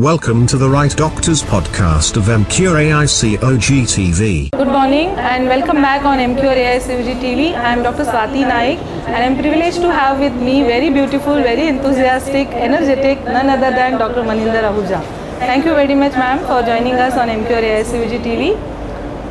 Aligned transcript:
Welcome 0.00 0.46
to 0.46 0.56
the 0.56 0.66
Right 0.66 0.96
Doctors 0.96 1.42
podcast 1.42 2.16
of 2.16 2.28
Emcure 2.34 2.76
AICOG 2.82 3.66
TV. 3.94 4.50
Good 4.50 4.66
morning 4.66 5.08
and 5.30 5.44
welcome 5.46 5.82
back 5.82 6.06
on 6.06 6.20
Emcure 6.20 6.56
AICOG 6.56 7.20
TV. 7.20 7.52
I 7.54 7.74
am 7.74 7.82
Dr. 7.82 8.04
Swati 8.04 8.48
Naik 8.48 8.78
and 8.78 9.16
I 9.16 9.26
am 9.26 9.36
privileged 9.36 9.82
to 9.82 9.92
have 9.92 10.18
with 10.18 10.32
me 10.32 10.62
very 10.62 10.88
beautiful, 10.88 11.34
very 11.34 11.66
enthusiastic, 11.68 12.48
energetic, 12.48 13.22
none 13.24 13.50
other 13.50 13.70
than 13.76 13.98
Dr. 13.98 14.22
Maninder 14.22 14.62
Ahuja. 14.70 15.02
Thank 15.40 15.66
you 15.66 15.74
very 15.74 15.94
much 15.94 16.12
ma'am 16.12 16.38
for 16.46 16.62
joining 16.62 16.94
us 16.94 17.18
on 17.18 17.28
Emcure 17.28 17.60
AICOG 17.62 18.22
TV. 18.24 18.56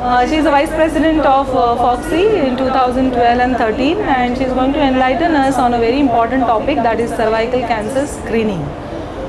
Uh, 0.00 0.24
she 0.28 0.36
is 0.36 0.44
the 0.44 0.52
Vice 0.52 0.70
President 0.70 1.18
of 1.18 1.48
uh, 1.48 1.74
FOGSI 1.82 2.44
in 2.46 2.56
2012 2.56 3.40
and 3.40 3.56
13 3.56 3.96
and 3.98 4.38
she 4.38 4.44
is 4.44 4.52
going 4.52 4.72
to 4.72 4.80
enlighten 4.80 5.32
us 5.32 5.56
on 5.56 5.74
a 5.74 5.78
very 5.80 5.98
important 5.98 6.44
topic 6.44 6.76
that 6.76 7.00
is 7.00 7.10
cervical 7.10 7.60
cancer 7.62 8.06
screening. 8.06 8.64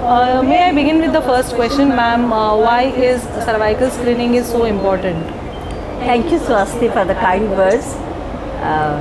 Uh, 0.01 0.41
may 0.41 0.63
I 0.63 0.73
begin 0.73 0.99
with 0.99 1.13
the 1.13 1.21
first 1.21 1.53
question, 1.53 1.89
ma'am? 1.89 2.33
Uh, 2.33 2.57
why 2.57 2.85
is 2.85 3.21
cervical 3.45 3.91
screening 3.91 4.33
is 4.33 4.47
so 4.47 4.65
important? 4.65 5.23
Thank 5.99 6.31
you, 6.31 6.39
Swasti, 6.39 6.91
for 6.91 7.05
the 7.05 7.13
kind 7.13 7.47
words. 7.51 7.85
Uh, 8.65 8.97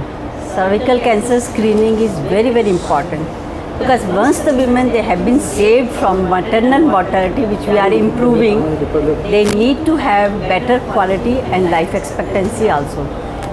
cervical 0.54 1.00
cancer 1.00 1.40
screening 1.40 1.94
is 2.00 2.12
very, 2.28 2.50
very 2.50 2.68
important 2.68 3.26
because 3.78 4.04
once 4.12 4.40
the 4.40 4.54
women 4.54 4.92
they 4.92 5.00
have 5.00 5.24
been 5.24 5.40
saved 5.40 5.90
from 5.92 6.28
maternal 6.28 6.80
mortality, 6.82 7.46
which 7.46 7.66
we 7.66 7.78
are 7.78 7.90
improving, 7.90 8.60
they 9.30 9.44
need 9.54 9.86
to 9.86 9.96
have 9.96 10.38
better 10.50 10.80
quality 10.92 11.38
and 11.40 11.70
life 11.70 11.94
expectancy 11.94 12.68
also. 12.68 13.06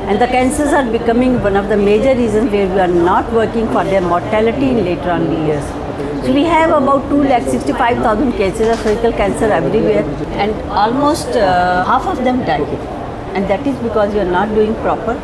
And 0.09 0.21
the 0.21 0.27
cancers 0.27 0.73
are 0.73 0.91
becoming 0.91 1.41
one 1.41 1.55
of 1.55 1.69
the 1.69 1.77
major 1.77 2.13
reasons 2.13 2.51
where 2.51 2.67
we 2.67 2.79
are 2.81 2.89
not 3.09 3.31
working 3.31 3.67
for 3.67 3.85
their 3.85 4.01
mortality 4.01 4.71
in 4.71 4.83
later 4.83 5.11
on 5.11 5.31
years. 5.47 5.86
So 5.97 6.31
we 6.31 6.43
have 6.43 6.69
about 6.69 7.09
2 7.09 7.23
lakh 7.23 7.43
65,000 7.43 8.33
cases 8.33 8.67
of 8.69 8.79
cervical 8.79 9.13
cancer 9.13 9.45
everywhere 9.51 10.03
and 10.43 10.53
almost 10.69 11.29
uh, 11.29 11.83
half 11.85 12.05
of 12.05 12.23
them 12.23 12.45
die. 12.45 12.67
And 13.33 13.49
that 13.49 13.65
is 13.65 13.75
because 13.77 14.13
we 14.13 14.19
are 14.19 14.31
not 14.31 14.53
doing 14.53 14.75
proper 14.75 15.15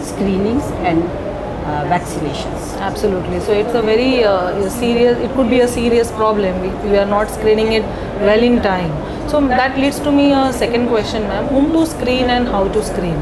screenings 0.00 0.64
and 0.88 1.02
uh, 1.02 1.84
vaccinations. 1.92 2.78
Absolutely. 2.80 3.40
So 3.40 3.52
it's 3.52 3.74
a 3.74 3.82
very 3.82 4.24
uh, 4.24 4.68
serious. 4.70 5.18
It 5.18 5.32
could 5.34 5.50
be 5.50 5.60
a 5.60 5.68
serious 5.68 6.10
problem 6.12 6.64
if 6.64 6.84
we 6.84 6.96
are 6.96 7.06
not 7.06 7.28
screening 7.30 7.74
it 7.74 7.82
well 8.28 8.42
in 8.42 8.62
time. 8.62 8.90
So 9.28 9.40
that 9.48 9.78
leads 9.78 9.98
to 10.00 10.12
me 10.12 10.32
a 10.32 10.52
second 10.52 10.88
question, 10.88 11.22
ma'am. 11.24 11.46
Whom 11.48 11.72
to 11.72 11.86
screen 11.86 12.30
and 12.30 12.48
how 12.48 12.68
to 12.68 12.82
screen? 12.82 13.16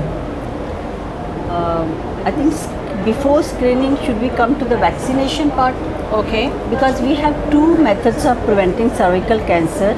Um, 1.51 1.91
I 2.25 2.31
think 2.31 2.55
before 3.05 3.43
screening, 3.43 3.97
should 4.05 4.21
we 4.21 4.29
come 4.31 4.59
to 4.59 4.65
the 4.65 4.77
vaccination 4.77 5.51
part? 5.51 5.75
Okay. 6.13 6.49
Because 6.71 7.01
we 7.01 7.15
have 7.15 7.35
two 7.51 7.79
methods 7.79 8.25
of 8.25 8.39
preventing 8.45 8.91
cervical 8.95 9.39
cancer. 9.47 9.95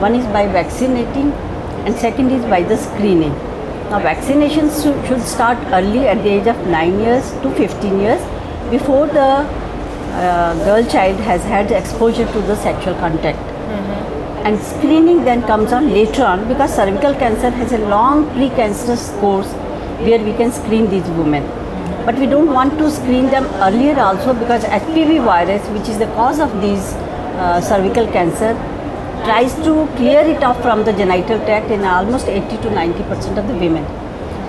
One 0.00 0.14
is 0.14 0.26
by 0.26 0.46
vaccinating, 0.46 1.32
and 1.86 1.96
second 1.96 2.30
is 2.30 2.44
by 2.44 2.62
the 2.62 2.76
screening. 2.76 3.34
Now, 3.90 4.00
vaccinations 4.00 4.82
should, 5.08 5.22
start 5.22 5.58
early 5.72 6.06
at 6.08 6.22
the 6.22 6.30
age 6.30 6.46
of 6.46 6.56
9 6.66 7.00
years 7.00 7.30
to 7.42 7.50
15 7.54 8.00
years 8.00 8.20
before 8.70 9.06
the 9.06 9.46
uh, 10.16 10.54
girl 10.64 10.84
child 10.90 11.20
has 11.20 11.42
had 11.44 11.70
exposure 11.70 12.26
to 12.32 12.40
the 12.42 12.56
sexual 12.56 12.94
contact. 12.94 13.38
And 14.46 14.60
screening 14.60 15.24
then 15.24 15.42
comes 15.42 15.72
on 15.72 15.92
later 15.92 16.24
on 16.24 16.46
because 16.46 16.74
cervical 16.74 17.14
cancer 17.14 17.50
has 17.50 17.72
a 17.72 17.78
long 17.78 18.26
precancerous 18.30 19.18
course 19.18 19.52
where 20.06 20.22
we 20.22 20.32
can 20.34 20.52
screen 20.52 20.88
these 20.88 21.08
women. 21.20 21.42
But 22.06 22.20
we 22.20 22.26
don't 22.26 22.52
want 22.52 22.78
to 22.78 22.88
screen 22.88 23.26
them 23.26 23.46
earlier 23.66 23.98
also 23.98 24.32
because 24.32 24.62
HPV 24.62 25.24
virus, 25.24 25.66
which 25.70 25.88
is 25.88 25.98
the 25.98 26.06
cause 26.18 26.38
of 26.38 26.52
these 26.62 26.92
uh, 27.42 27.60
cervical 27.60 28.06
cancer, 28.06 28.52
tries 29.24 29.52
to 29.64 29.88
clear 29.96 30.20
it 30.20 30.44
off 30.44 30.62
from 30.62 30.84
the 30.84 30.92
genital 30.92 31.38
tract 31.46 31.68
in 31.72 31.84
almost 31.84 32.28
80 32.28 32.58
to 32.58 32.70
90 32.70 33.02
percent 33.08 33.38
of 33.38 33.48
the 33.48 33.54
women. 33.54 33.84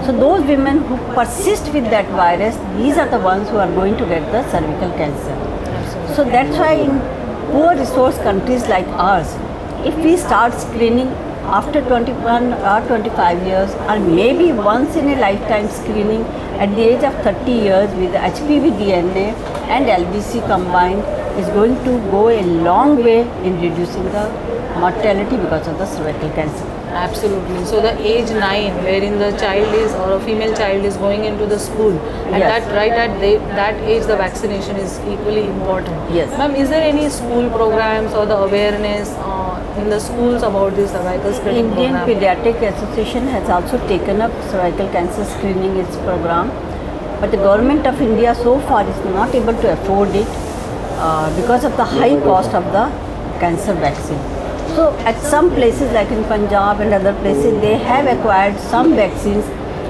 So 0.05 0.11
those 0.11 0.45
women 0.45 0.83
who 0.83 0.97
persist 1.15 1.73
with 1.73 1.89
that 1.89 2.05
virus, 2.11 2.55
these 2.77 2.95
are 2.95 3.09
the 3.09 3.19
ones 3.19 3.49
who 3.49 3.57
are 3.57 3.71
going 3.71 3.97
to 3.97 4.05
get 4.05 4.31
the 4.31 4.47
cervical 4.51 4.91
cancer. 4.91 6.13
So 6.13 6.23
that's 6.23 6.55
why 6.59 6.73
in 6.73 6.99
poor 7.51 7.75
resource 7.75 8.17
countries 8.19 8.67
like 8.67 8.87
ours, 9.09 9.33
if 9.83 9.97
we 9.97 10.15
start 10.15 10.53
screening 10.53 11.07
after 11.47 11.81
21 11.81 12.53
or 12.53 12.81
25 12.87 13.43
years 13.47 13.73
or 13.89 13.97
maybe 13.99 14.51
once 14.51 14.97
in 14.97 15.07
a 15.09 15.15
lifetime 15.19 15.69
screening 15.69 16.23
at 16.59 16.75
the 16.75 16.81
age 16.81 17.03
of 17.03 17.13
30 17.23 17.51
years 17.51 17.89
with 17.95 18.13
HPV 18.13 18.71
DNA 18.79 19.27
and 19.75 19.85
LBC 19.85 20.45
combined 20.45 21.03
is 21.39 21.47
going 21.49 21.75
to 21.85 21.99
go 22.11 22.27
a 22.29 22.41
long 22.67 23.01
way 23.01 23.21
in 23.45 23.61
reducing 23.61 24.03
the 24.17 24.27
mortality 24.77 25.37
because 25.37 25.67
of 25.67 25.77
the 25.77 25.85
cervical 25.85 26.29
cancer. 26.31 26.65
Absolutely. 26.97 27.63
So 27.71 27.79
the 27.81 27.91
age 28.11 28.29
nine, 28.31 28.73
wherein 28.83 29.17
the 29.19 29.31
child 29.37 29.73
is 29.79 29.93
or 30.03 30.13
a 30.13 30.19
female 30.27 30.55
child 30.59 30.83
is 30.83 30.97
going 30.97 31.25
into 31.25 31.45
the 31.45 31.59
school, 31.65 31.91
and 31.97 32.37
Yes. 32.43 32.47
that 32.51 32.75
right 32.77 32.91
at 33.03 33.19
they, 33.23 33.31
that 33.59 33.81
age, 33.95 34.05
the 34.11 34.15
vaccination 34.21 34.77
is 34.85 34.95
equally 35.15 35.43
important. 35.47 36.13
Yes. 36.19 36.31
Ma'am, 36.37 36.55
is 36.63 36.69
there 36.69 36.81
any 36.91 37.09
school 37.17 37.49
programs 37.57 38.13
or 38.21 38.25
the 38.31 38.37
awareness 38.37 39.11
uh, 39.31 39.81
in 39.83 39.89
the 39.95 39.99
schools 39.99 40.43
about 40.51 40.75
this 40.75 40.91
cervical 40.91 41.33
screening 41.41 41.69
Indian 41.71 41.93
program? 41.93 42.09
Pediatric 42.09 42.65
Association 42.71 43.27
has 43.35 43.49
also 43.57 43.77
taken 43.87 44.21
up 44.29 44.31
cervical 44.55 44.89
cancer 44.97 45.25
screening 45.35 45.77
its 45.85 45.95
program, 45.97 46.49
but 47.21 47.31
the 47.31 47.37
government 47.37 47.85
of 47.85 48.01
India 48.01 48.33
so 48.41 48.59
far 48.71 48.81
is 48.95 49.05
not 49.19 49.35
able 49.43 49.61
to 49.67 49.71
afford 49.73 50.09
it 50.23 50.27
uh, 51.05 51.29
because 51.41 51.63
of 51.63 51.77
the 51.77 51.85
high 51.85 52.15
cost 52.31 52.53
of 52.63 52.65
the 52.79 52.87
cancer 53.45 53.73
vaccine. 53.85 54.36
So 54.77 54.95
at 55.09 55.19
some 55.23 55.49
places 55.49 55.91
like 55.91 56.11
in 56.11 56.23
Punjab 56.25 56.81
and 56.81 56.93
other 56.93 57.13
places, 57.21 57.59
they 57.61 57.77
have 57.79 58.05
acquired 58.05 58.59
some 58.59 58.95
vaccines, 58.95 59.43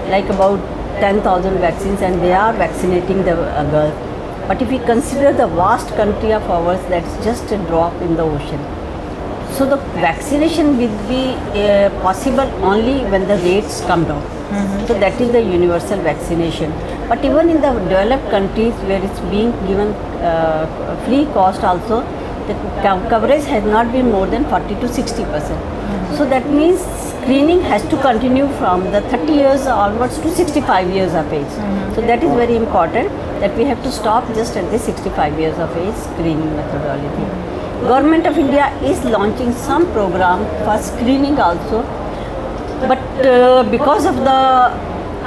like 0.09 0.29
about 0.29 0.59
10,000 1.01 1.57
vaccines, 1.59 2.01
and 2.01 2.21
they 2.21 2.31
are 2.31 2.53
vaccinating 2.53 3.25
the 3.25 3.33
uh, 3.33 3.69
girl. 3.69 3.91
But 4.47 4.61
if 4.61 4.69
we 4.69 4.79
consider 4.79 5.33
the 5.33 5.47
vast 5.47 5.89
country 5.97 6.31
of 6.31 6.49
ours, 6.49 6.79
that's 6.87 7.25
just 7.25 7.51
a 7.51 7.57
drop 7.67 8.01
in 8.01 8.15
the 8.15 8.23
ocean. 8.23 8.61
So 9.57 9.65
the 9.65 9.75
vaccination 10.05 10.77
will 10.77 10.97
be 11.09 11.23
uh, 11.61 11.89
possible 12.01 12.49
only 12.71 13.03
when 13.11 13.27
the 13.27 13.37
rates 13.39 13.81
come 13.81 14.05
down. 14.05 14.23
So 14.87 14.93
that 15.01 15.19
is 15.19 15.33
the 15.33 15.41
universal 15.41 15.99
vaccination. 15.99 16.71
But 17.09 17.25
even 17.25 17.49
in 17.49 17.59
the 17.59 17.73
developed 17.73 18.29
countries 18.29 18.73
where 18.91 19.03
it's 19.03 19.19
being 19.31 19.51
given 19.67 19.89
uh, 20.23 20.65
free 21.05 21.25
cost 21.33 21.61
also, 21.61 22.05
the 22.47 22.53
co- 22.83 23.09
coverage 23.09 23.45
has 23.45 23.63
not 23.63 23.91
been 23.91 24.09
more 24.11 24.27
than 24.27 24.45
40 24.45 24.75
to 24.81 24.87
60 24.87 25.23
percent. 25.25 26.17
So 26.17 26.25
that 26.29 26.49
means 26.49 26.79
screening 27.09 27.61
has 27.61 27.83
to 27.89 27.97
continue 28.01 28.47
from 28.59 28.83
the 28.91 29.01
30 29.01 29.33
years 29.33 29.67
onwards 29.67 30.17
to 30.19 30.29
65 30.33 30.89
years 30.89 31.13
of 31.13 31.31
age. 31.33 31.51
So 31.95 32.01
that 32.01 32.23
is 32.23 32.31
very 32.41 32.55
important 32.55 33.09
that 33.41 33.55
we 33.57 33.65
have 33.65 33.81
to 33.83 33.91
stop 33.91 34.27
just 34.33 34.55
at 34.55 34.71
the 34.71 34.79
65 34.79 35.39
years 35.39 35.57
of 35.59 35.75
age 35.77 35.95
screening 35.95 36.55
methodology. 36.55 37.27
Government 37.81 38.25
of 38.25 38.37
India 38.37 38.67
is 38.83 39.03
launching 39.05 39.51
some 39.53 39.91
program 39.91 40.45
for 40.65 40.77
screening 40.81 41.37
also, 41.39 41.83
but 42.91 42.99
uh, 43.25 43.63
because 43.69 44.05
of 44.05 44.15
the 44.15 44.39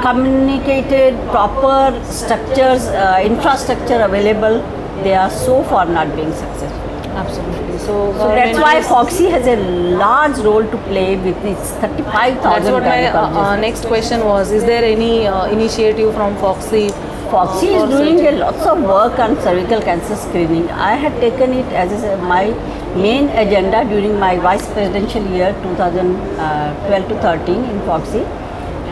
communicated 0.03 1.15
proper 1.31 1.79
structures, 2.05 2.87
uh, 2.89 3.21
infrastructure 3.23 4.01
available, 4.03 4.61
they 5.05 5.15
are 5.15 5.31
so 5.31 5.63
far 5.65 5.85
not 5.87 6.15
being 6.17 6.33
successful. 6.33 6.90
Absolutely. 7.17 7.79
So, 7.79 8.13
So 8.13 8.29
that's 8.29 8.59
why 8.59 8.81
FOGSI 8.81 9.31
has 9.31 9.47
a 9.47 9.57
large 9.57 10.39
role 10.39 10.63
to 10.63 10.77
play 10.89 11.17
with 11.17 11.45
its 11.45 11.71
35,000 11.73 12.43
That's 12.43 12.71
what 12.71 12.83
my 12.83 13.07
uh, 13.07 13.41
uh, 13.43 13.57
next 13.57 13.87
question 13.87 14.25
was. 14.25 14.51
Is 14.53 14.65
there 14.65 14.85
any 14.85 15.27
uh, 15.27 15.47
initiative 15.47 16.15
from 16.15 16.37
FOGSI? 16.37 16.91
FOGSI 17.31 17.81
uh, 17.81 17.85
is 17.85 17.99
doing 17.99 18.27
a 18.27 18.33
lots 18.33 18.65
of 18.67 18.83
work 18.83 19.19
on 19.19 19.37
cervical 19.43 19.81
cancer 19.81 20.17
screening. 20.17 20.69
I 20.71 20.95
had 20.95 21.21
taken 21.21 21.53
it 21.53 21.67
as 21.73 22.03
a, 22.05 22.17
my 22.19 22.47
main 22.95 23.29
agenda 23.31 23.85
during 23.85 24.19
my 24.19 24.37
vice 24.39 24.67
presidential 24.73 25.25
year 25.33 25.53
2012 25.63 27.09
to 27.09 27.15
13 27.21 27.55
in 27.57 27.81
FOGSI. 27.81 28.25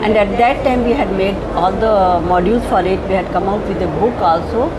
And 0.03 0.15
at 0.15 0.37
that 0.37 0.63
time 0.63 0.85
we 0.85 0.91
had 0.91 1.11
made 1.11 1.35
all 1.53 1.71
the 1.71 1.95
modules 2.27 2.67
for 2.69 2.79
it. 2.79 2.99
We 3.09 3.15
had 3.15 3.31
come 3.31 3.49
out 3.49 3.65
with 3.67 3.81
a 3.81 3.87
book 3.99 4.15
also. 4.21 4.69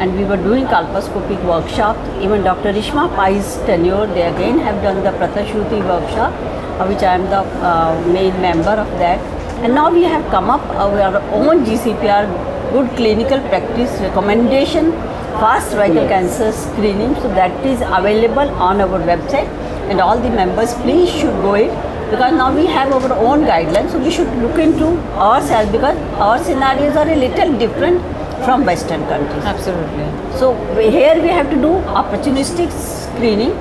And 0.00 0.16
we 0.16 0.24
were 0.24 0.38
doing 0.38 0.64
colposcopic 0.64 1.42
workshop. 1.44 1.96
Even 2.22 2.42
Dr. 2.42 2.72
Rishma 2.72 3.14
Pai's 3.16 3.56
tenure, 3.66 4.06
they 4.06 4.22
again 4.22 4.58
have 4.58 4.82
done 4.82 5.02
the 5.04 5.10
Pratashuti 5.10 5.80
workshop, 5.88 6.32
of 6.80 6.88
which 6.88 7.02
I 7.02 7.16
am 7.16 7.24
the 7.24 7.40
uh, 7.70 8.00
main 8.10 8.32
member 8.40 8.70
of 8.70 8.88
that. 8.98 9.20
And 9.62 9.74
now 9.74 9.92
we 9.92 10.04
have 10.04 10.24
come 10.30 10.48
up 10.48 10.62
our 10.84 11.18
own 11.34 11.66
GCPR, 11.66 12.24
good 12.72 12.88
clinical 12.96 13.40
practice 13.50 14.00
recommendation 14.00 14.92
for 15.38 15.60
cervical 15.60 16.08
cancer 16.08 16.50
screening. 16.50 17.14
So 17.16 17.28
that 17.34 17.52
is 17.66 17.82
available 17.82 18.48
on 18.68 18.80
our 18.80 19.00
website, 19.00 19.50
and 19.90 20.00
all 20.00 20.18
the 20.18 20.30
members 20.30 20.72
please 20.86 21.10
should 21.10 21.36
go 21.42 21.54
it 21.54 21.70
because 22.10 22.32
now 22.32 22.54
we 22.54 22.64
have 22.64 22.90
our 22.90 23.12
own 23.18 23.42
guidelines. 23.42 23.90
So 23.90 23.98
we 23.98 24.10
should 24.10 24.32
look 24.38 24.58
into 24.58 24.86
ourselves 25.28 25.70
because 25.70 25.98
our 26.18 26.42
scenarios 26.42 26.96
are 26.96 27.06
a 27.06 27.16
little 27.16 27.58
different 27.58 28.00
from 28.44 28.64
Western 28.64 29.06
countries. 29.06 29.44
Absolutely. 29.44 30.06
So 30.38 30.50
we- 30.76 30.90
here 30.90 31.16
we 31.20 31.28
have 31.38 31.50
to 31.50 31.56
do 31.66 31.72
opportunistic 32.02 32.70
screening 32.72 33.52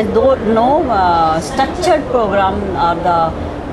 as 0.00 0.06
though 0.14 0.34
no 0.60 0.68
uh, 0.90 1.40
structured 1.40 2.02
program 2.10 2.54
or 2.86 2.94
the 3.08 3.18